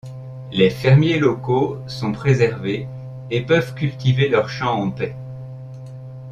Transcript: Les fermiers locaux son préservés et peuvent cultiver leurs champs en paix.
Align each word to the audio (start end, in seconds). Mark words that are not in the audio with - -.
Les 0.51 0.71
fermiers 0.71 1.19
locaux 1.19 1.77
son 1.85 2.11
préservés 2.11 2.87
et 3.29 3.41
peuvent 3.45 3.75
cultiver 3.75 4.29
leurs 4.29 4.49
champs 4.49 4.81
en 4.81 4.89
paix. 4.89 5.15